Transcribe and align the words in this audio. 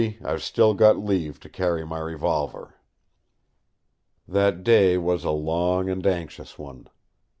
See! 0.03 0.17
I've 0.23 0.41
still 0.41 0.73
got 0.73 0.97
leave 0.97 1.39
to 1.41 1.47
carry 1.47 1.85
my 1.85 1.99
revolver." 1.99 2.73
That 4.27 4.63
day 4.63 4.97
was 4.97 5.23
a 5.23 5.29
long 5.29 5.89
and 5.89 6.03
anxious 6.07 6.57
one. 6.57 6.87